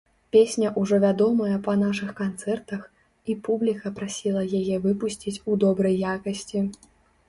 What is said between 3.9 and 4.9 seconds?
прасіла яе